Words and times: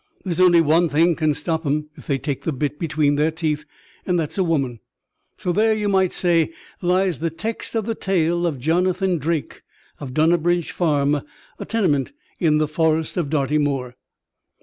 There's 0.25 0.39
only 0.39 0.61
one 0.61 0.89
thing 0.89 1.15
can 1.15 1.35
stop 1.35 1.63
'em 1.63 1.91
if 1.95 2.07
they 2.07 2.17
take 2.17 2.41
the 2.41 2.51
bit 2.51 2.79
between 2.79 3.17
their 3.17 3.29
teeth, 3.29 3.65
and 4.03 4.19
that's 4.19 4.35
a 4.35 4.43
woman. 4.43 4.79
So 5.37 5.51
there, 5.51 5.75
you 5.75 5.87
might 5.87 6.11
say, 6.11 6.51
lies 6.81 7.19
the 7.19 7.29
text 7.29 7.75
of 7.75 7.85
the 7.85 7.93
tale 7.93 8.47
of 8.47 8.57
Jonathan 8.57 9.19
Drake, 9.19 9.61
of 9.99 10.15
Dunnabridge 10.15 10.71
Farm, 10.71 11.21
a 11.59 11.65
tenement 11.65 12.13
in 12.39 12.57
the 12.57 12.67
Forest 12.67 13.15
of 13.15 13.29
Dartymoor. 13.29 13.93